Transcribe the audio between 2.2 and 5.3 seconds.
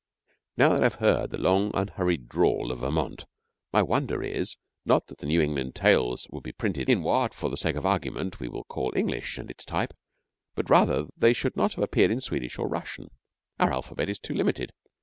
drawl of Vermont, my wonder is, not that the